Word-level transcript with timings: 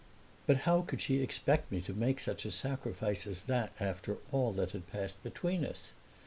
But 0.47 0.61
how 0.65 0.81
could 0.81 0.99
she 0.99 1.21
expect 1.21 1.71
me 1.71 1.79
to 1.81 1.93
make 1.93 2.19
such 2.19 2.43
a 2.43 2.49
sacrifice 2.49 3.27
as 3.27 3.43
that 3.43 3.71
after 3.79 4.17
all 4.31 4.51
that 4.53 4.71
had 4.71 4.87
passed 4.91 5.21
between 5.21 5.63
us? 5.63 5.93